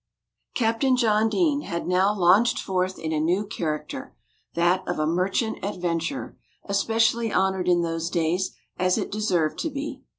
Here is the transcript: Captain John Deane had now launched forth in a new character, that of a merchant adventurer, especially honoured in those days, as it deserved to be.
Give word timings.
Captain 0.55 0.97
John 0.97 1.29
Deane 1.29 1.61
had 1.61 1.85
now 1.87 2.11
launched 2.11 2.57
forth 2.57 2.97
in 2.97 3.11
a 3.11 3.19
new 3.19 3.45
character, 3.45 4.15
that 4.55 4.81
of 4.87 4.97
a 4.97 5.05
merchant 5.05 5.63
adventurer, 5.63 6.35
especially 6.65 7.31
honoured 7.31 7.67
in 7.67 7.83
those 7.83 8.09
days, 8.09 8.49
as 8.79 8.97
it 8.97 9.11
deserved 9.11 9.59
to 9.59 9.69
be. 9.69 10.01